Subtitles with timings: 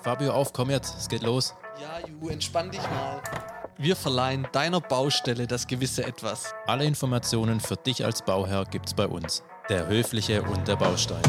[0.00, 1.54] Fabio, auf, komm jetzt, es geht los.
[1.80, 3.20] Ja, Ju, entspann dich mal.
[3.78, 6.54] Wir verleihen deiner Baustelle das gewisse Etwas.
[6.66, 9.42] Alle Informationen für dich als Bauherr gibt's bei uns.
[9.68, 11.22] Der Höfliche und der Baustein.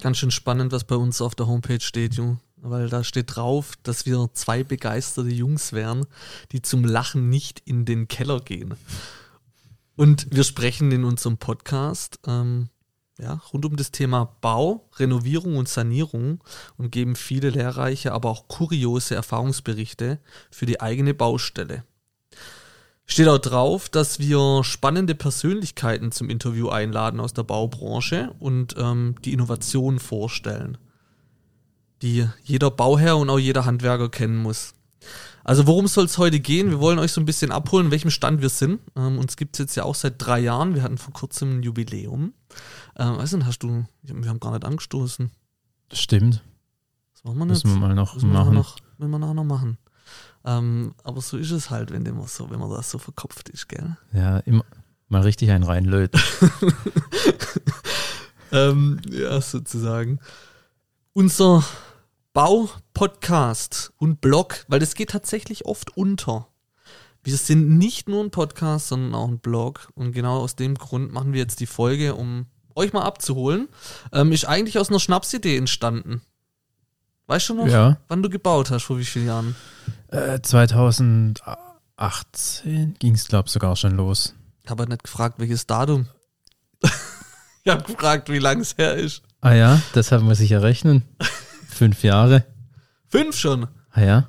[0.00, 2.36] Ganz schön spannend, was bei uns auf der Homepage steht, Ju.
[2.56, 6.06] Weil da steht drauf, dass wir zwei begeisterte Jungs wären,
[6.52, 8.74] die zum Lachen nicht in den Keller gehen.
[9.96, 12.68] Und wir sprechen in unserem Podcast ähm,
[13.22, 16.42] ja, rund um das Thema Bau, Renovierung und Sanierung
[16.76, 20.18] und geben viele lehrreiche, aber auch kuriose Erfahrungsberichte
[20.50, 21.84] für die eigene Baustelle.
[23.06, 29.16] Steht auch drauf, dass wir spannende Persönlichkeiten zum Interview einladen aus der Baubranche und ähm,
[29.24, 30.78] die Innovation vorstellen,
[32.02, 34.74] die jeder Bauherr und auch jeder Handwerker kennen muss.
[35.44, 36.70] Also worum soll es heute gehen?
[36.70, 38.80] Wir wollen euch so ein bisschen abholen, in welchem Stand wir sind.
[38.96, 40.74] Ähm, uns gibt es jetzt ja auch seit drei Jahren.
[40.74, 42.34] Wir hatten vor kurzem ein Jubiläum.
[42.96, 45.30] Ähm, weißt du, hast du, wir haben gar nicht angestoßen.
[45.92, 46.42] Stimmt.
[47.14, 48.54] Das machen wir Müssen wir mal noch Müssen wir machen.
[48.54, 49.78] noch, müssen wir nachher noch machen.
[50.44, 53.68] Ähm, aber so ist es halt, wenn, immer so, wenn man das so verkopft ist,
[53.68, 53.96] gell?
[54.12, 54.64] Ja, immer
[55.08, 56.20] mal richtig einen reinlöten.
[58.52, 60.20] ähm, ja, sozusagen.
[61.12, 61.64] Unser
[62.32, 66.48] Bau-Podcast und Blog, weil das geht tatsächlich oft unter.
[67.22, 69.90] Wir sind nicht nur ein Podcast, sondern auch ein Blog.
[69.94, 73.68] Und genau aus dem Grund machen wir jetzt die Folge, um euch mal abzuholen.
[74.12, 76.22] Ähm, ist eigentlich aus einer Schnapsidee entstanden.
[77.26, 77.98] Weißt du noch, Ja.
[78.08, 79.56] wann du gebaut hast, vor wie vielen Jahren?
[80.08, 84.34] Äh, 2018 ging es, glaube ich, sogar schon los.
[84.64, 86.06] Ich habe halt nicht gefragt, welches Datum.
[87.64, 89.22] ich habe gefragt, wie lange es her ist.
[89.40, 91.02] Ah ja, deshalb muss ich ja rechnen.
[91.70, 92.44] Fünf Jahre.
[93.08, 93.66] Fünf schon.
[93.92, 94.28] Ah ja,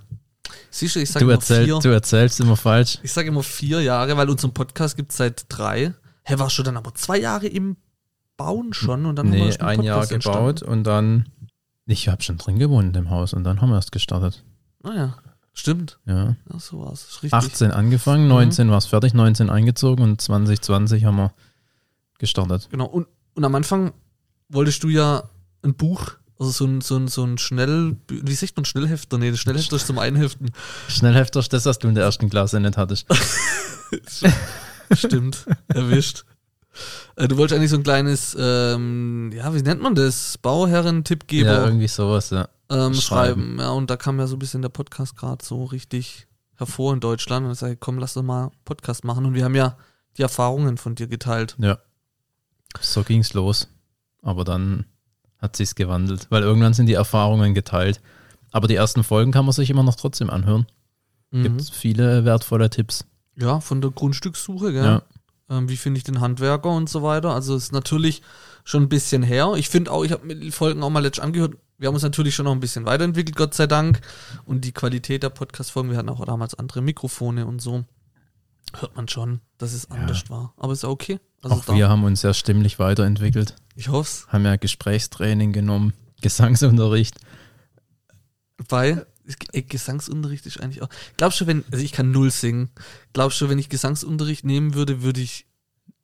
[0.74, 1.80] Siehst du, ich sage immer erzähl, vier.
[1.80, 2.98] du erzählst immer falsch.
[3.04, 5.94] Ich sage immer vier Jahre, weil unseren Podcast gibt es seit drei.
[6.24, 7.76] Hä, warst du dann aber zwei Jahre im
[8.38, 11.28] Bauen schon und dann haben wir Nee, erst einen ein Jahr gebaut und dann.
[11.86, 14.44] Ich habe schon drin gewohnt dem Haus und dann haben wir erst gestartet.
[14.82, 15.18] Naja,
[15.54, 16.00] stimmt.
[16.06, 16.38] Ja.
[16.52, 17.22] Ja, so war es.
[17.22, 17.34] Richtig.
[17.34, 21.34] 18 angefangen, 19 war es fertig, 19 eingezogen und 2020 haben wir
[22.18, 22.70] gestartet.
[22.72, 22.86] Genau.
[22.86, 23.92] Und, und am Anfang
[24.48, 25.24] wolltest du ja
[25.64, 29.20] ein Buch, also so ein, so ein, so ein Schnell, wie sagt man Schnellhefter?
[29.20, 30.50] Nee, Schnellhefter ist zum Einheften.
[30.88, 33.06] Schnellhefter ist das, was du in der ersten Klasse nicht hattest.
[34.94, 36.26] Stimmt, erwischt.
[37.16, 40.40] Äh, Du wolltest eigentlich so ein kleines, ähm, ja, wie nennt man das?
[40.40, 41.52] Bauherren-Tippgeber.
[41.52, 42.50] Ja, irgendwie sowas, ja.
[42.70, 43.02] ähm, Schreiben.
[43.02, 43.58] schreiben.
[43.60, 47.02] Ja, und da kam ja so ein bisschen der Podcast gerade so richtig hervor in
[47.02, 47.46] Deutschland.
[47.46, 49.26] Und ich sage, komm, lass doch mal Podcast machen.
[49.26, 49.78] Und wir haben ja
[50.18, 51.56] die Erfahrungen von dir geteilt.
[51.60, 51.78] Ja.
[52.80, 53.68] So ging's los.
[54.24, 54.86] Aber dann
[55.42, 58.02] hat sich's gewandelt, weil irgendwann sind die Erfahrungen geteilt.
[58.52, 60.68] Aber die ersten Folgen kann man sich immer noch trotzdem anhören.
[61.32, 61.44] Mhm.
[61.44, 63.06] Gibt viele wertvolle Tipps.
[63.36, 64.84] Ja, von der Grundstückssuche, gell?
[64.84, 65.02] Ja.
[65.50, 67.34] Ähm, wie finde ich den Handwerker und so weiter.
[67.34, 68.22] Also ist natürlich
[68.64, 69.54] schon ein bisschen her.
[69.56, 71.56] Ich finde auch, ich habe mir die Folgen auch mal letzt angehört.
[71.78, 74.02] Wir haben uns natürlich schon noch ein bisschen weiterentwickelt, Gott sei Dank.
[74.46, 77.86] Und die Qualität der Podcast-Folgen, wir hatten auch damals andere Mikrofone und so.
[78.80, 80.54] Hört man schon, dass es anders war.
[80.58, 81.20] Aber ist ja okay.
[81.42, 83.56] Also Auch wir haben uns ja stimmlich weiterentwickelt.
[83.82, 87.18] Ich hoffe Haben ja Gesprächstraining genommen, Gesangsunterricht.
[88.70, 89.08] Weil
[89.54, 90.90] ey, Gesangsunterricht ist eigentlich auch.
[91.18, 92.70] Glaubst du, wenn, also ich kann null singen,
[93.14, 95.48] glaubst du, wenn ich Gesangsunterricht nehmen würde, würde ich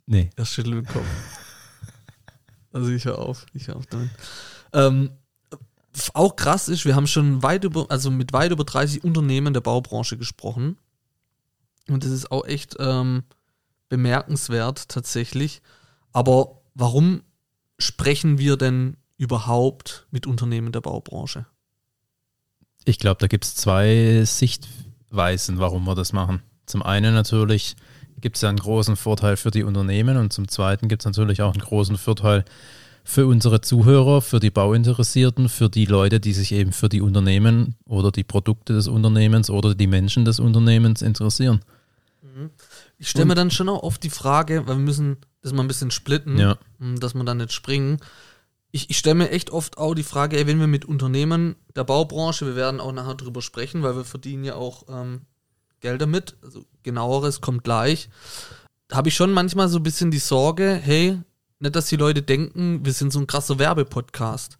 [0.07, 0.31] Nee.
[0.35, 1.05] erst schütteln bekommen?
[2.71, 4.09] also ich höre auf, ich höre auf damit.
[4.73, 5.11] Ähm,
[6.13, 9.61] auch krass ist, wir haben schon weit über, also mit weit über 30 Unternehmen der
[9.61, 10.77] Baubranche gesprochen.
[11.87, 13.23] Und das ist auch echt ähm,
[13.89, 15.61] bemerkenswert tatsächlich.
[16.11, 17.21] Aber warum
[17.77, 21.45] sprechen wir denn überhaupt mit Unternehmen der Baubranche?
[22.85, 26.41] Ich glaube, da gibt es zwei Sichtweisen, warum wir das machen.
[26.65, 27.75] Zum einen natürlich
[28.19, 31.41] gibt es ja einen großen Vorteil für die Unternehmen und zum zweiten gibt es natürlich
[31.41, 32.45] auch einen großen Vorteil
[33.03, 37.75] für unsere Zuhörer, für die Bauinteressierten, für die Leute, die sich eben für die Unternehmen
[37.85, 41.61] oder die Produkte des Unternehmens oder die Menschen des Unternehmens interessieren.
[42.97, 45.67] Ich stelle mir dann schon auch oft die Frage, weil wir müssen das mal ein
[45.67, 46.57] bisschen splitten, Ja.
[46.79, 47.97] m, dass wir dann nicht springen.
[48.71, 51.83] Ich, ich stelle mir echt oft auch die Frage, ey, wenn wir mit Unternehmen der
[51.85, 55.21] Baubranche, wir werden auch nachher drüber sprechen, weil wir verdienen ja auch ähm,
[55.79, 58.09] Geld damit, also genaueres kommt gleich,
[58.91, 61.19] habe ich schon manchmal so ein bisschen die Sorge, hey,
[61.59, 64.57] nicht, dass die Leute denken, wir sind so ein krasser Werbepodcast.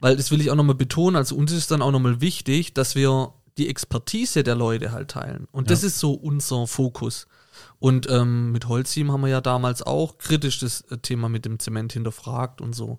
[0.00, 2.94] Weil das will ich auch nochmal betonen, also uns ist dann auch nochmal wichtig, dass
[2.94, 5.48] wir die Expertise der Leute halt teilen.
[5.50, 5.88] Und das Ja.
[5.88, 7.26] ist so unser Fokus.
[7.78, 11.58] Und ähm, mit Holzim haben wir ja damals auch kritisch das äh, Thema mit dem
[11.58, 12.98] Zement hinterfragt und so.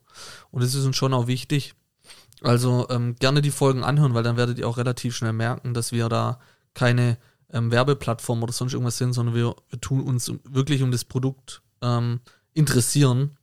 [0.52, 1.76] Und das ist uns schon auch wichtig.
[2.42, 5.92] Also ähm, gerne die Folgen anhören, weil dann werdet ihr auch relativ schnell merken, dass
[5.92, 6.40] wir da
[6.74, 7.18] keine
[7.52, 11.62] ähm, Werbeplattform oder sonst irgendwas sind, sondern wir, wir tun uns wirklich um das Produkt
[11.82, 12.22] ähm,
[12.54, 13.38] interessieren.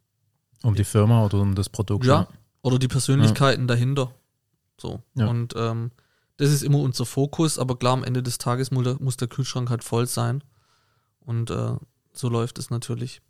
[0.62, 2.06] Um die Firma oder um das Produkt.
[2.06, 2.28] Ja.
[2.62, 4.12] Oder die Persönlichkeiten dahinter.
[4.80, 5.02] So.
[5.14, 5.26] Ja.
[5.26, 5.90] Und ähm,
[6.36, 9.84] das ist immer unser Fokus, aber klar, am Ende des Tages muss der Kühlschrank halt
[9.84, 10.42] voll sein.
[11.26, 11.76] Und äh,
[12.12, 13.20] so läuft es natürlich.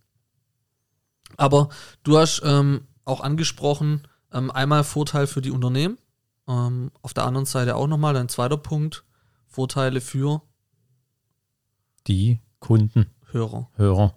[1.37, 1.71] Aber
[2.05, 5.99] du hast ähm, auch angesprochen, ähm, einmal Vorteil für die Unternehmen,
[6.47, 9.05] ähm, auf der anderen Seite auch nochmal ein zweiter Punkt,
[9.49, 10.43] Vorteile für
[12.07, 13.69] Die Kunden, Hörer.
[13.77, 14.15] Hörer.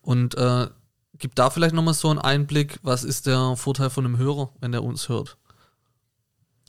[0.00, 0.68] Und äh,
[1.18, 4.72] gib da vielleicht nochmal so einen Einblick, was ist der Vorteil von einem Hörer, wenn
[4.72, 5.36] der uns hört?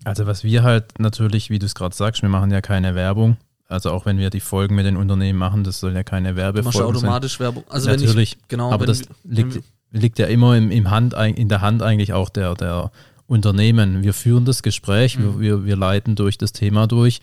[0.04, 3.38] Also was wir halt natürlich, wie du es gerade sagst, wir machen ja keine Werbung.
[3.68, 6.36] Also auch wenn wir die Folgen mit den Unternehmen machen, das soll ja keine ja
[6.36, 6.84] Werbefolgen sein.
[6.88, 7.64] automatisch Werbung.
[7.70, 11.50] Also natürlich, ich, genau, aber das wir- liegt, liegt ja immer im, im Hand, in
[11.50, 12.92] der Hand eigentlich auch der, der
[13.28, 14.04] Unternehmen.
[14.04, 15.40] Wir führen das Gespräch, Mhm.
[15.40, 17.22] wir, wir, leiten durch das Thema durch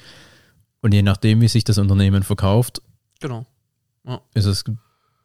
[0.80, 2.82] und je nachdem, wie sich das Unternehmen verkauft,
[3.20, 3.46] Genau.
[4.34, 4.64] ist es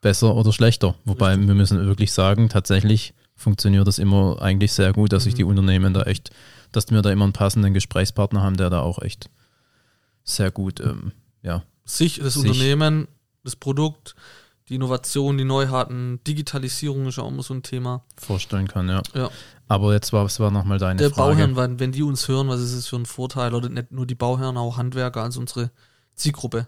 [0.01, 0.93] besser oder schlechter.
[1.03, 1.47] Wobei Richtig.
[1.47, 5.37] wir müssen wirklich sagen, tatsächlich funktioniert das immer eigentlich sehr gut, dass sich Mhm.
[5.37, 6.29] die Unternehmen da echt,
[6.71, 9.31] dass wir da immer einen passenden Gesprächspartner haben, der da auch echt
[10.27, 12.43] sehr gut, ähm, ja, Sich, das Sich.
[12.51, 13.07] Unternehmen,
[13.43, 14.15] das Produkt,
[14.69, 18.03] die Innovation, die Neuheiten, Digitalisierung ist ja auch immer so ein Thema.
[18.17, 19.01] vorstellen kann, ja.
[19.13, 19.29] Ja.
[19.69, 21.35] Aber jetzt war, was war nochmal deine der Frage?
[21.35, 23.53] Bauherren, wenn, wenn die uns hören, was ist es für ein Vorteil?
[23.53, 25.71] Oder nicht nur die Bauherren, auch Handwerker, also unsere
[26.15, 26.67] Zielgruppe.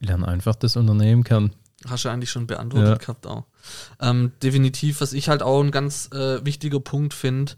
[0.00, 1.52] Lern einfach das Unternehmen kennen.
[1.88, 2.96] Hast du eigentlich schon beantwortet Ja.
[2.96, 3.46] gehabt auch.
[4.00, 7.52] Ähm, definitiv, was ich halt auch ein ganz äh, wichtiger Punkt finde,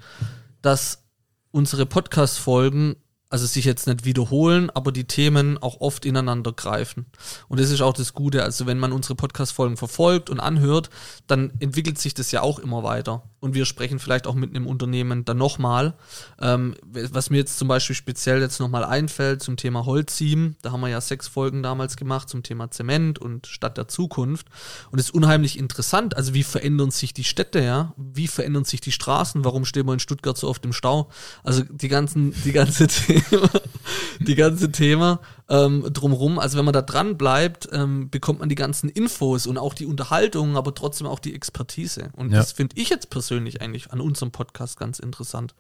[0.61, 1.03] dass
[1.51, 2.97] unsere Podcast-Folgen,
[3.33, 7.07] also sich jetzt nicht wiederholen, aber die Themen auch oft ineinander greifen.
[7.49, 8.45] Und das ist auch das Gute.
[8.45, 10.91] Also wenn man unsere Podcast-Folgen verfolgt und anhört,
[11.29, 13.23] dann entwickelt sich das ja auch immer weiter.
[13.41, 15.95] Und wir sprechen vielleicht auch mit einem Unternehmen dann nochmal.
[16.41, 20.83] Ähm, was mir jetzt zum Beispiel speziell jetzt nochmal einfällt zum Thema Holzsieben, da haben
[20.83, 24.47] wir ja sechs Folgen damals gemacht zum Thema Zement und Stadt der Zukunft.
[24.91, 26.19] Und es ist unheimlich interessant.
[26.19, 27.95] Also wie verändern sich die Städte, ja?
[27.97, 29.43] Wie verändern sich die Straßen?
[29.43, 31.09] Warum stehen wir in Stuttgart so oft im Stau?
[31.43, 32.87] Also die ganzen, die ganze
[33.31, 33.51] Thema,
[34.21, 36.39] die ganze Thema ähm, drumrum.
[36.39, 39.87] Also wenn man da dran bleibt, ähm, bekommt man die ganzen Infos und auch die
[39.87, 42.11] Unterhaltung, aber trotzdem auch die Expertise.
[42.17, 42.39] Und Ja.
[42.39, 45.55] das finde ich jetzt persönlich eigentlich an unserem Podcast ganz interessant.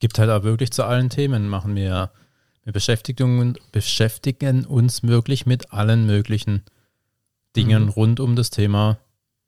[0.00, 2.10] Gibt halt auch wirklich zu allen Themen, machen wir,
[2.64, 6.62] wir beschäftigen, beschäftigen uns wirklich mit allen möglichen
[7.56, 7.88] Dingen Mhm.
[7.90, 8.98] rund um das Thema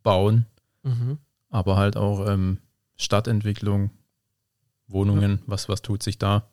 [0.02, 0.46] Bauen,
[0.84, 1.19] Mhm.
[1.50, 2.58] aber halt auch ähm,
[2.96, 3.90] Stadtentwicklung,
[4.88, 6.46] Wohnungen, was, was tut sich da?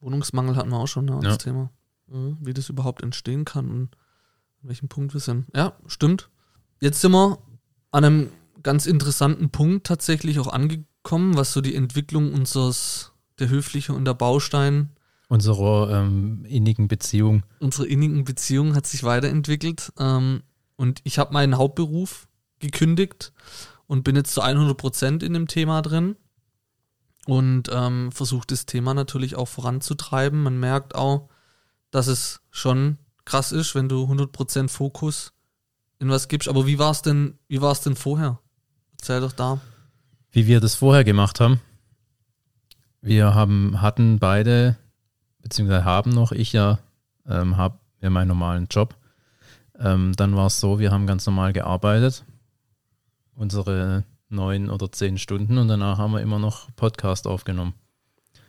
[0.00, 1.20] Wohnungsmangel hatten wir auch schon, ja, Ja.
[1.20, 1.70] das Thema.
[2.08, 2.38] Mhm.
[2.40, 3.96] Wie das überhaupt entstehen kann und
[4.62, 5.46] an welchem Punkt wir sind.
[5.54, 6.28] Ja, stimmt.
[6.80, 7.38] Jetzt sind wir
[7.92, 8.28] an einem
[8.62, 14.14] ganz interessanten Punkt tatsächlich auch angekommen, was so die Entwicklung unseres, der Höfliche und der
[14.14, 14.90] Baustein,
[15.28, 17.44] Unserer ähm, innigen Beziehung.
[17.60, 19.92] unsere innigen Beziehung hat sich weiterentwickelt.
[19.96, 20.42] Ähm,
[20.74, 22.26] und ich habe meinen Hauptberuf
[22.58, 23.32] gekündigt
[23.86, 26.16] und bin jetzt zu 100 Prozent in dem Thema drin
[27.30, 30.42] und ähm, versuche das Thema natürlich auch voranzutreiben.
[30.42, 31.28] Man merkt auch,
[31.92, 35.32] dass es schon krass ist, wenn du 100 Prozent Fokus
[36.00, 36.48] in was gibst.
[36.48, 38.40] Aber wie war es denn, denn vorher?
[38.98, 39.60] Erzähl doch da.
[40.32, 41.60] Wie wir das vorher gemacht haben.
[43.00, 44.76] Wir haben, hatten beide,
[45.40, 46.80] beziehungsweise haben noch, ich ja,
[47.28, 48.96] ähm, habe ja meinen normalen Job.
[49.78, 52.24] Ähm, dann war es so, wir haben ganz normal gearbeitet,
[53.36, 57.74] unsere neun oder zehn Stunden und danach haben wir immer noch Podcast aufgenommen.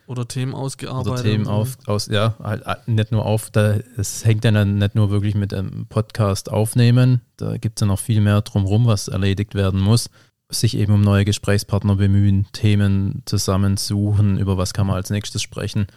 [0.07, 1.11] Oder Themen ausgearbeitet.
[1.13, 4.77] Oder Themen auf, aus, ja, halt äh, nicht nur auf, da, es hängt ja dann
[4.77, 8.85] nicht nur wirklich mit dem Podcast aufnehmen, da gibt es ja noch viel mehr drumherum,
[8.87, 10.09] was erledigt werden muss.
[10.49, 15.87] Sich eben um neue Gesprächspartner bemühen, Themen zusammensuchen, über was kann man als nächstes sprechen,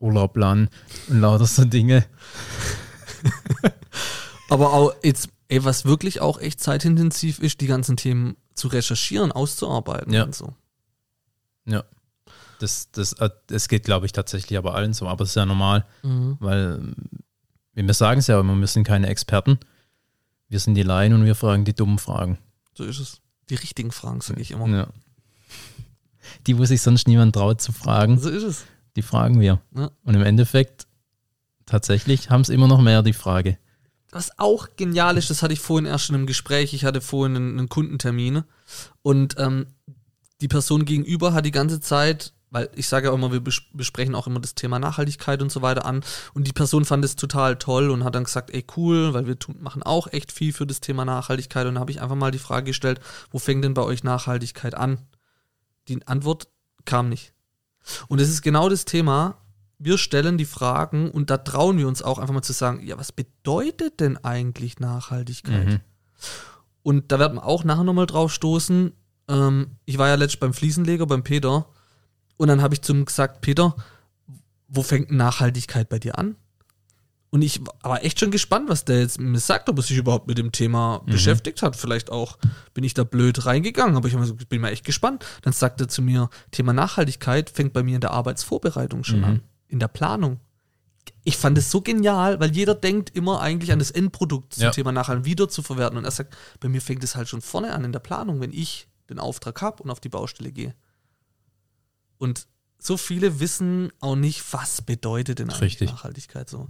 [0.00, 0.68] Urlaub planen
[1.08, 2.04] und lauter so Dinge.
[4.48, 9.32] Aber auch jetzt, ey, was wirklich auch echt zeitintensiv ist, die ganzen Themen zu recherchieren,
[9.32, 10.24] auszuarbeiten Ja.
[10.24, 10.54] und so.
[11.64, 11.84] Ja.
[12.58, 15.46] Das, das, äh, das geht, glaube ich, tatsächlich aber allen so, aber das ist ja
[15.46, 15.84] normal.
[16.02, 16.36] Mhm.
[16.40, 16.94] Weil
[17.74, 19.58] wir sagen es ja immer, wir sind keine Experten.
[20.48, 22.38] Wir sind die Laien und wir fragen die dummen Fragen.
[22.76, 23.20] So ist es.
[23.50, 24.68] Die richtigen Fragen, sage ich immer.
[24.68, 24.86] Ja.
[26.46, 28.64] Die, wo sich sonst niemand traut zu fragen, So ist es.
[28.96, 29.60] die fragen wir.
[29.74, 29.90] Ja.
[30.04, 30.86] Und im Endeffekt,
[31.66, 33.58] tatsächlich, haben es immer noch mehr die Frage.
[34.12, 36.74] Was auch genial ist, das hatte ich vorhin erst schon im Gespräch.
[36.74, 38.44] Ich hatte vorhin einen, einen Kundentermin
[39.00, 39.66] und ähm,
[40.42, 44.14] die Person gegenüber hat die ganze Zeit, weil ich sage ja immer, wir bes besprechen
[44.14, 46.04] auch immer das Thema Nachhaltigkeit und so weiter an.
[46.34, 49.38] Und die Person fand es total toll und hat dann gesagt, ey cool, weil wir
[49.38, 51.66] tun, machen auch echt viel für das Thema Nachhaltigkeit.
[51.66, 53.00] Und da habe ich einfach mal die Frage gestellt,
[53.30, 54.98] wo fängt denn bei euch Nachhaltigkeit an?
[55.88, 56.48] Die Antwort
[56.84, 57.32] kam nicht.
[58.08, 59.41] Und es ist genau das Thema,
[59.84, 62.98] wir stellen die Fragen und da trauen wir uns auch einfach mal zu sagen, ja,
[62.98, 65.66] was bedeutet denn eigentlich Nachhaltigkeit?
[65.66, 65.80] Mhm.
[66.82, 68.92] Und da wird man auch nachher nochmal drauf stoßen,
[69.28, 71.66] ähm, ich war ja letztens beim Fliesenleger, beim Peter,
[72.36, 73.74] und dann habe ich zum gesagt, Peter,
[74.68, 76.36] wo fängt Nachhaltigkeit bei dir an?
[77.30, 80.26] Und ich war echt schon gespannt, was der jetzt mir sagt, ob er sich überhaupt
[80.26, 81.12] mit dem Thema Mhm.
[81.12, 81.76] beschäftigt hat.
[81.76, 82.36] Vielleicht auch
[82.74, 85.24] bin ich da blöd reingegangen, aber ich bin mal echt gespannt.
[85.40, 89.24] Dann sagt er zu mir, Thema Nachhaltigkeit fängt bei mir in der Arbeitsvorbereitung schon Mhm.
[89.24, 89.40] an,
[89.72, 90.38] in der Planung.
[91.24, 94.70] Ich fand es so genial, weil jeder denkt immer eigentlich an das Endprodukt zum Ja.
[94.70, 95.98] Thema nachhaltig wieder zu verwerten.
[95.98, 98.52] Und er sagt, bei mir fängt es halt schon vorne an in der Planung, wenn
[98.52, 100.74] ich den Auftrag habe und auf die Baustelle gehe.
[102.18, 102.46] Und
[102.78, 105.90] so viele wissen auch nicht, was bedeutet denn eigentlich Richtig.
[105.90, 106.68] Nachhaltigkeit so.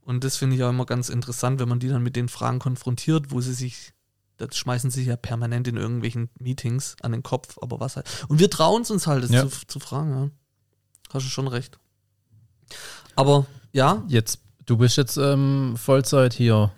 [0.00, 2.58] Und das finde ich auch immer ganz interessant, wenn man die dann mit den Fragen
[2.58, 3.92] konfrontiert, wo sie sich,
[4.36, 8.08] das schmeißen sie sich ja permanent in irgendwelchen Meetings an den Kopf, aber was halt.
[8.28, 9.48] Und wir trauen es uns halt, das Ja.
[9.48, 10.30] zu, zu fragen, ja.
[11.14, 11.78] Hast du schon recht.
[13.16, 16.70] Aber ja, Jetzt, du bist jetzt ähm, Vollzeit hier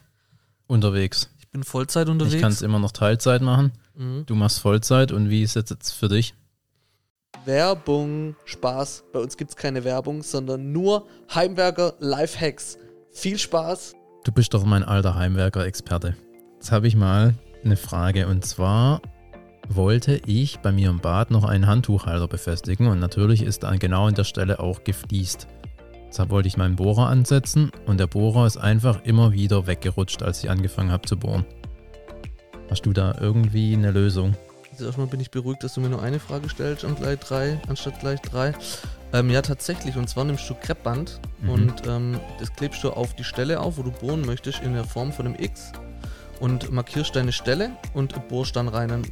[0.66, 1.30] unterwegs.
[1.38, 2.62] ich bin Vollzeit Ich kann es unterwegs.
[2.62, 3.72] immer noch Teilzeit machen.
[3.96, 4.24] Mhm.
[4.26, 6.34] Du machst Vollzeit und wie ist es jetzt für dich?
[7.44, 9.04] Werbung, Spaß.
[9.12, 12.78] Bei uns gibt es keine Werbung, sondern nur Heimwerker Lifehacks.
[13.10, 13.94] Viel Spaß.
[14.24, 16.16] Du bist doch mein alter Heimwerker-Experte.
[16.54, 17.34] Jetzt habe ich mal
[17.64, 19.02] eine Frage und zwar
[19.68, 24.06] wollte ich bei mir im Bad noch einen Handtuchhalter befestigen und natürlich ist da genau
[24.06, 25.46] an der Stelle auch gefliest.
[26.14, 30.44] Deshalb wollte ich meinen Bohrer ansetzen und der Bohrer ist einfach immer wieder weggerutscht, als
[30.44, 31.44] ich angefangen habe zu bohren.
[32.70, 34.36] Hast du da irgendwie eine Lösung?
[34.70, 37.60] Also erstmal bin ich beruhigt, dass du mir nur eine Frage stellst und gleich drei,
[37.66, 38.54] anstatt gleich drei.
[39.12, 39.96] Ähm, ja, tatsächlich.
[39.96, 41.48] Und zwar nimmst du Kreppband Mhm.
[41.48, 44.84] und ähm, das klebst du auf die Stelle auf, wo du bohren möchtest, in der
[44.84, 45.72] Form von einem X.
[46.38, 48.88] Und markierst deine Stelle und bohrst dann rein.
[48.88, 49.02] Dann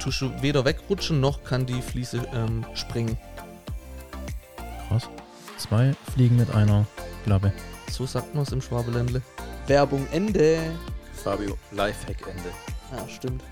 [0.00, 3.16] tust du weder wegrutschen, noch kann die Fliese ähm, springen.
[5.58, 6.86] Zwei Fliegen mit einer
[7.24, 7.52] Klappe.
[7.90, 9.22] So sagt man es im Schwabeländle.
[9.66, 10.60] Werbung Ende.
[11.14, 12.50] Fabio, Lifehack Ende.
[12.92, 13.42] Ja, stimmt.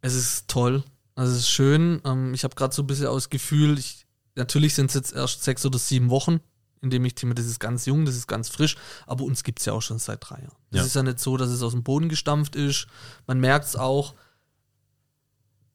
[0.00, 0.82] Es ist toll.
[1.14, 2.00] Also es ist schön.
[2.04, 5.44] Ähm, ich habe gerade so ein bisschen aus Gefühl, ich, natürlich sind es jetzt erst
[5.44, 6.40] sechs oder sieben Wochen,
[6.80, 9.60] in dem ich Thema, das ist ganz jung, das ist ganz frisch, aber uns gibt
[9.60, 10.56] es ja auch schon seit drei Jahren.
[10.72, 10.84] Es Ja.
[10.84, 12.86] ist ja nicht so, dass es aus dem Boden gestampft ist.
[13.26, 14.14] Man merkt es auch,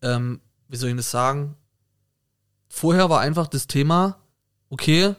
[0.02, 1.56] ähm, wie soll ich das sagen?
[2.68, 4.18] Vorher war einfach das Thema,
[4.70, 5.16] okay,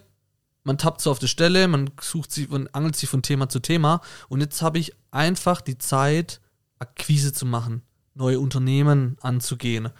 [0.65, 3.61] man tappt so auf die Stelle, man sucht sich, man angelt sich von Thema zu
[3.61, 6.41] Thema und jetzt habe ich einfach die Zeit,
[6.79, 7.83] Akquise zu machen,
[8.15, 9.91] neue Unternehmen anzugehen,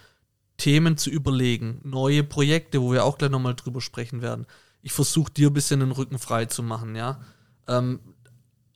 [0.57, 4.45] Themen zu überlegen, neue Projekte, wo wir auch gleich nochmal drüber sprechen werden.
[4.81, 7.19] Ich versuche dir ein bisschen den Rücken frei zu machen, ja.
[7.67, 7.99] Ähm,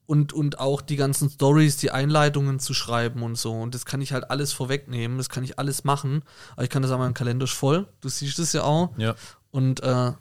[0.05, 3.53] und, und auch die ganzen Stories, die Einleitungen zu schreiben und so.
[3.53, 6.23] Und das kann ich halt alles vorwegnehmen, das kann ich alles machen.
[6.53, 7.87] Aber ich kann das auch, mein Kalender voll.
[8.01, 8.97] Du siehst es ja auch.
[8.97, 9.15] Ja.
[9.51, 10.11] Und äh,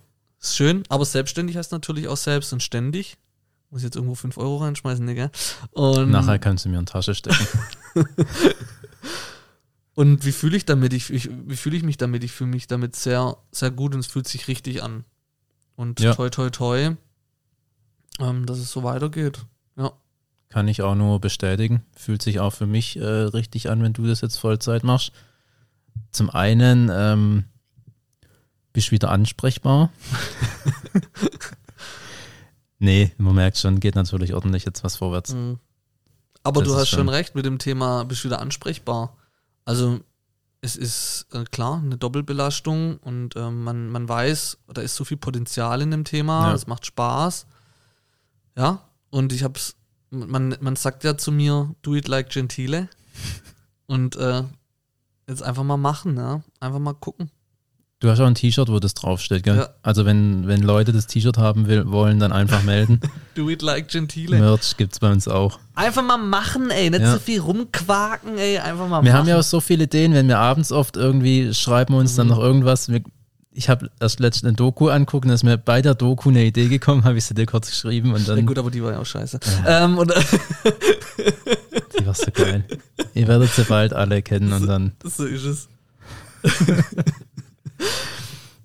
[0.42, 3.16] ist schön, aber selbstständig heißt natürlich auch selbst und ständig.
[3.70, 5.30] Muss ich jetzt irgendwo 5 Euro reinschmeißen, Digga.
[5.70, 7.46] Und, Nachher kannst du mir in die Tasche stecken.
[9.94, 10.92] und wie fühle ich damit?
[10.92, 12.24] Ich, ich, wie fühle ich mich damit?
[12.24, 15.04] Ich fühle mich damit sehr, sehr gut und es fühlt sich richtig an.
[15.76, 16.14] Und Ja.
[16.14, 16.96] toi, toi, toi,
[18.20, 19.38] ähm, dass es so weitergeht.
[19.76, 19.92] Ja.
[20.50, 21.82] Kann ich auch nur bestätigen.
[21.96, 25.12] Fühlt sich auch für mich äh, richtig an, wenn du das jetzt Vollzeit machst.
[26.10, 27.44] Zum einen ähm,
[28.72, 29.90] bist wieder ansprechbar.
[32.78, 35.34] nee, man merkt schon, geht natürlich ordentlich jetzt was vorwärts.
[35.34, 35.58] Mhm.
[36.42, 39.16] Aber Das du hast schon recht mit dem Thema, bist wieder ansprechbar.
[39.64, 40.00] Also
[40.60, 45.16] es ist äh, klar eine Doppelbelastung und ähm, man, man weiß, da ist so viel
[45.16, 46.54] Potenzial in dem Thema, Ja.
[46.54, 47.46] es macht Spaß.
[48.56, 49.76] Ja, und ich hab's,
[50.10, 52.88] man, man sagt ja zu mir, do it like Gentile.
[53.86, 54.42] und äh,
[55.28, 56.42] jetzt einfach mal machen, ja.
[56.60, 57.30] Einfach mal gucken.
[58.02, 59.56] Du hast auch ein T-Shirt, wo das draufsteht, gell?
[59.58, 59.68] Ja.
[59.82, 62.98] Also wenn, wenn Leute das T-Shirt haben will, wollen, dann einfach melden.
[63.36, 64.40] Do it like Gentile.
[64.40, 65.60] Merch gibt's bei uns auch.
[65.76, 66.90] Einfach mal machen, ey.
[66.90, 67.12] Nicht Ja.
[67.12, 68.58] so viel rumquaken, ey.
[68.58, 69.20] Einfach mal Wir machen.
[69.20, 72.16] haben ja auch so viele Ideen, wenn wir abends oft irgendwie schreiben uns Mhm.
[72.16, 72.88] dann noch irgendwas.
[72.88, 73.02] Wir,
[73.52, 76.66] ich habe erst letztens eine Doku angucken, da ist mir bei der Doku eine Idee
[76.66, 78.98] gekommen, habe ich sie dir kurz geschrieben und ja, dann, gut, aber die war ja
[78.98, 79.38] auch scheiße.
[79.64, 80.12] Ähm, und,
[82.00, 82.64] die war so geil.
[83.14, 85.68] Ihr werdet sie bald alle kennen und dann, So ist es.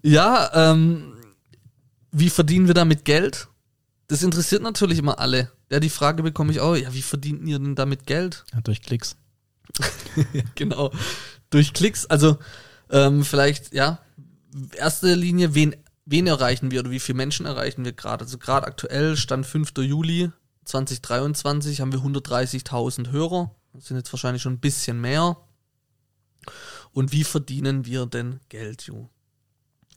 [0.08, 1.16] Ja, ähm,
[2.12, 3.48] wie verdienen wir damit Geld?
[4.08, 5.52] Das interessiert natürlich immer alle.
[5.70, 6.76] Ja, die Frage bekomme ich auch.
[6.76, 8.46] Ja, wie verdient ihr denn damit Geld?
[8.54, 9.18] ja, durch Klicks.
[10.56, 10.92] genau.
[11.50, 12.06] Durch Klicks.
[12.06, 12.38] Also,
[12.90, 14.00] ähm, vielleicht, ja,
[14.78, 18.24] erste Linie, wen, wen erreichen wir oder wie viele Menschen erreichen wir gerade?
[18.24, 19.74] Also, gerade aktuell, Stand 5.
[19.80, 20.32] Juli
[20.64, 23.52] 2023, haben wir 130.000 Hörer.
[23.74, 25.38] Das sind jetzt wahrscheinlich schon ein bisschen mehr.
[26.94, 29.10] Und wie verdienen wir denn Geld, Ju?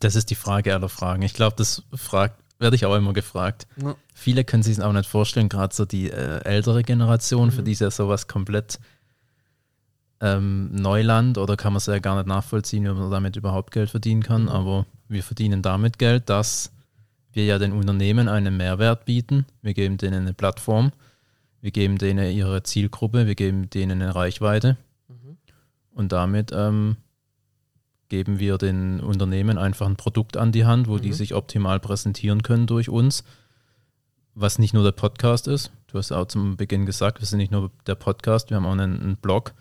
[0.01, 1.23] Das ist die Frage aller Fragen.
[1.23, 3.67] Ich glaube, das fragt, werde ich auch immer gefragt.
[3.83, 3.95] Ja.
[4.15, 7.53] Viele können sich es auch nicht vorstellen, gerade so die äh, ältere Generation, Mhm.
[7.53, 8.79] für die ist ja sowas komplett
[10.21, 13.91] ähm, Neuland oder kann man es ja gar nicht nachvollziehen, wie man damit überhaupt Geld
[13.91, 14.49] verdienen kann.
[14.49, 16.73] Aber wir verdienen damit Geld, dass
[17.33, 19.47] wir ja den Unternehmen einen Mehrwert bieten.
[19.63, 20.93] Wir geben denen eine Plattform,
[21.61, 24.77] wir geben denen ihre Zielgruppe, wir geben denen eine Reichweite.
[25.93, 26.97] Und damit ähm,
[28.11, 31.15] geben wir den Unternehmen einfach ein Produkt an die Hand, wo die Mhm.
[31.15, 33.25] sich optimal präsentieren können durch uns.
[34.35, 35.73] Was nicht nur der Podcast ist.
[35.87, 38.73] Du hast auch zum Beginn gesagt, wir sind nicht nur der Podcast, wir haben auch
[38.73, 39.55] einen, einen Blog,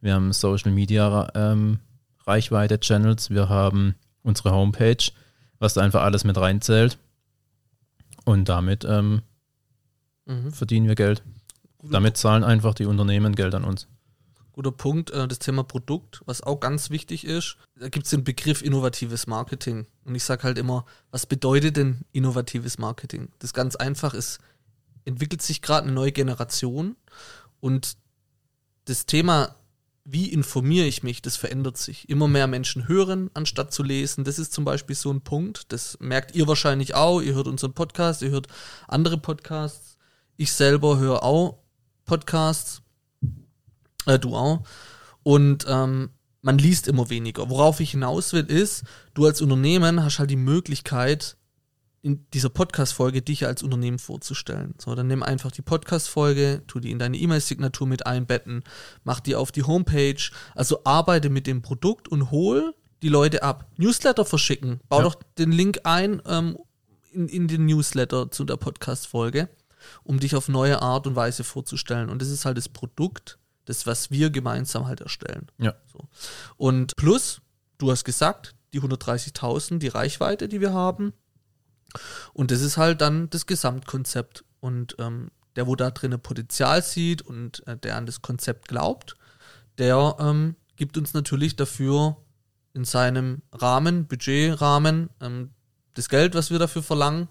[0.00, 1.80] wir haben Social Media ähm,
[2.26, 4.96] Reichweite Channels, wir haben unsere Homepage,
[5.58, 6.98] was da einfach alles mit reinzählt.
[8.24, 9.22] Und damit ähm,
[10.26, 10.50] Mhm.
[10.50, 11.22] verdienen wir Geld.
[11.84, 13.86] Damit zahlen einfach die Unternehmen Geld an uns.
[14.56, 17.58] Guter Punkt, äh, das Thema Produkt, was auch ganz wichtig ist.
[17.78, 19.86] Da gibt es den Begriff innovatives Marketing.
[20.06, 23.28] Und ich sage halt immer, was bedeutet denn innovatives Marketing?
[23.38, 24.38] Das ist ganz einfach, es
[25.04, 26.96] entwickelt sich gerade eine neue Generation
[27.60, 27.98] und
[28.86, 29.54] das Thema,
[30.04, 32.08] wie informiere ich mich, das verändert sich.
[32.08, 34.24] Immer mehr Menschen hören, anstatt zu lesen.
[34.24, 35.70] Das ist zum Beispiel so ein Punkt.
[35.72, 37.20] Das merkt ihr wahrscheinlich auch.
[37.20, 38.46] Ihr hört unseren Podcast, ihr hört
[38.88, 39.98] andere Podcasts.
[40.38, 41.58] Ich selber höre auch
[42.04, 42.82] Podcasts.
[44.06, 44.62] Äh, du auch.
[45.22, 46.10] Und ähm,
[46.42, 47.50] man liest immer weniger.
[47.50, 48.84] Worauf ich hinaus will, ist,
[49.14, 51.36] du als Unternehmen hast halt die Möglichkeit,
[52.02, 54.74] in dieser Podcast-Folge dich als Unternehmen vorzustellen.
[54.78, 58.62] So, dann nimm einfach die Podcast-Folge, tu die in deine E-Mail-Signatur mit einbetten,
[59.02, 60.22] mach die auf die Homepage,
[60.54, 63.68] also arbeite mit dem Produkt und hol die Leute ab.
[63.76, 64.78] Newsletter verschicken.
[64.88, 65.02] Bau Ja.
[65.02, 66.56] doch den Link ein ähm,
[67.12, 69.48] in, in den Newsletter zu der Podcast-Folge,
[70.04, 72.08] um dich auf neue Art und Weise vorzustellen.
[72.08, 75.48] Und das ist halt das Produkt, das, was wir gemeinsam halt erstellen.
[75.58, 75.74] Ja.
[75.92, 76.08] So.
[76.56, 77.42] Und plus,
[77.78, 81.12] du hast gesagt, die 130.000, die Reichweite, die wir haben.
[82.32, 84.44] Und das ist halt dann das Gesamtkonzept.
[84.60, 89.16] Und ähm, der, wo da drin Potenzial sieht und äh, der an das Konzept glaubt,
[89.78, 92.16] der ähm, gibt uns natürlich dafür
[92.74, 95.50] in seinem Rahmen, Budgetrahmen, ähm,
[95.94, 97.28] das Geld, was wir dafür verlangen.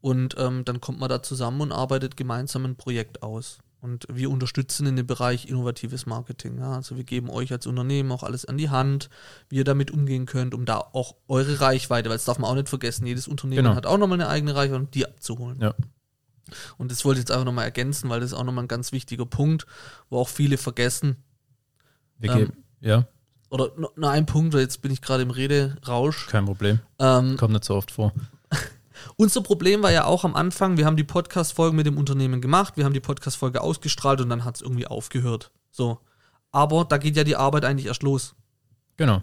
[0.00, 3.58] Und ähm, dann kommt man da zusammen und arbeitet gemeinsam ein Projekt aus.
[3.84, 6.56] Und wir unterstützen in dem Bereich innovatives Marketing.
[6.58, 6.72] Ja?
[6.72, 9.10] Also wir geben euch als Unternehmen auch alles an die Hand,
[9.50, 12.54] wie ihr damit umgehen könnt, um da auch eure Reichweite, weil das darf man auch
[12.54, 13.74] nicht vergessen, jedes Unternehmen Genau.
[13.76, 15.60] hat auch nochmal eine eigene Reichweite, um die abzuholen.
[15.60, 15.74] Ja.
[16.78, 18.90] Und das wollte ich jetzt einfach nochmal ergänzen, weil das ist auch nochmal ein ganz
[18.90, 19.66] wichtiger Punkt,
[20.08, 21.16] wo auch viele vergessen.
[22.18, 23.06] Wir Ähm, geben, ja,
[23.50, 26.26] Oder noch ein Punkt, weil jetzt bin ich gerade im Rederausch.
[26.28, 26.80] kein Problem.
[26.98, 28.14] Ähm, Kommt nicht so oft vor.
[29.16, 32.76] Unser Problem war ja auch am Anfang, wir haben die Podcast-Folge mit dem Unternehmen gemacht,
[32.76, 35.50] wir haben die Podcast-Folge ausgestrahlt und dann hat es irgendwie aufgehört.
[35.70, 35.98] So.
[36.52, 38.34] Aber da geht ja die Arbeit eigentlich erst los.
[38.96, 39.22] Genau.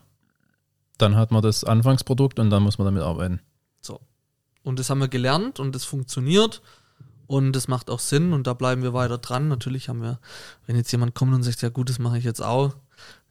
[0.97, 3.41] Dann hat man das Anfangsprodukt und dann muss man damit arbeiten.
[3.79, 3.99] So.
[4.63, 6.61] Und das haben wir gelernt und das funktioniert
[7.27, 9.47] und das macht auch Sinn und da bleiben wir weiter dran.
[9.47, 10.19] Natürlich haben wir,
[10.67, 12.75] wenn jetzt jemand kommt und sagt, ja gut, das mache ich jetzt auch,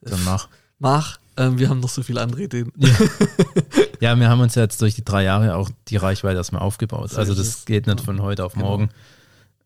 [0.01, 0.49] Dann mach.
[0.79, 1.19] mach.
[1.37, 2.73] Ähm, wir haben noch so viele andere Ideen.
[2.77, 2.89] Ja,
[4.01, 7.11] wir haben uns ja jetzt durch die drei Jahre auch die Reichweite erstmal aufgebaut.
[7.11, 8.05] So also das geht nicht Ja.
[8.05, 8.67] von heute auf Genau.
[8.67, 8.89] morgen.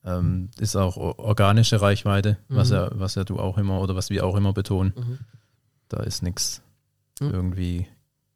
[0.05, 2.75] Ähm, ist auch organische Reichweite, was, Mhm.
[2.77, 4.93] ja, was ja du auch immer oder was wir auch immer betonen.
[4.97, 5.19] Mhm.
[5.89, 6.61] Da ist nichts
[7.21, 7.31] Mhm.
[7.31, 7.87] irgendwie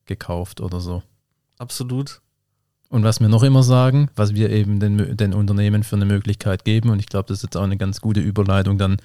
[0.06, 1.02] gekauft oder so.
[1.58, 2.20] Absolut.
[2.88, 6.64] Und was wir noch immer sagen, was wir eben den, den Unternehmen für eine Möglichkeit
[6.64, 8.96] geben, und ich glaube, das ist jetzt auch eine ganz gute Überleitung dann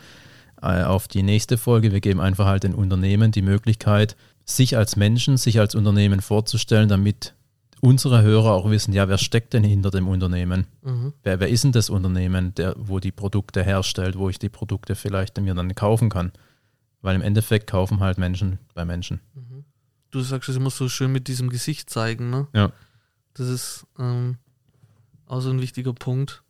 [0.61, 1.91] äh, auf die nächste Folge.
[1.91, 6.89] Wir geben einfach halt den Unternehmen die Möglichkeit, sich als Menschen, sich als Unternehmen vorzustellen,
[6.89, 7.33] damit
[7.81, 10.67] unsere Hörer auch wissen, ja, wer steckt denn hinter dem Unternehmen?
[10.83, 11.13] Mhm.
[11.23, 14.95] Wer, wer ist denn das Unternehmen, der, wo die Produkte herstellt, wo ich die Produkte
[14.95, 16.31] vielleicht mir dann kaufen kann?
[17.01, 19.19] Weil im Endeffekt kaufen halt Menschen bei Menschen.
[20.11, 22.47] Du sagst es immer so schön mit diesem Gesicht zeigen, ne?
[22.53, 22.71] Ja.
[23.33, 24.37] Das ist ähm,
[25.25, 26.43] auch so ein wichtiger Punkt.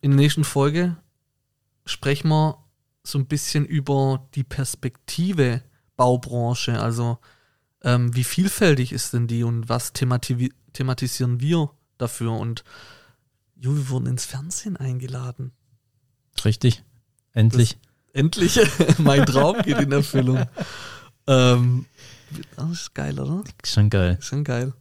[0.00, 0.96] In der nächsten Folge
[1.84, 2.64] sprechen wir
[3.02, 5.62] so ein bisschen über die Perspektive
[5.96, 6.80] Baubranche.
[6.80, 7.18] Also
[7.82, 12.32] ähm, wie vielfältig ist denn die und was themati thematisieren wir dafür?
[12.32, 12.64] Und
[13.56, 15.52] jo, wir wurden ins Fernsehen eingeladen.
[16.44, 16.82] Richtig?
[17.32, 17.78] Endlich?
[18.12, 18.58] Endlich,
[18.98, 20.44] mein Traum geht in Erfüllung.
[21.26, 21.86] ähm,
[22.56, 23.42] das ist geil, oder?
[23.64, 24.18] Schon geil.
[24.20, 24.72] Schon geil.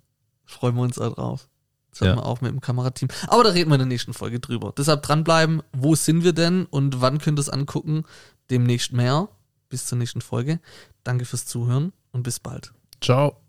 [0.46, 1.48] Freuen wir uns auch drauf.
[1.92, 2.08] Das Ja.
[2.08, 3.10] hatten wir auch mit dem Kamerateam.
[3.28, 4.74] Aber da reden wir in der nächsten Folge drüber.
[4.78, 5.62] Deshalb dranbleiben.
[5.74, 8.04] Wo sind wir denn und wann könnt ihr es angucken?
[8.50, 9.30] Demnächst mehr.
[9.70, 10.60] Bis zur nächsten Folge.
[11.04, 12.72] Danke fürs Zuhören und bis bald.
[13.02, 13.47] Ciao.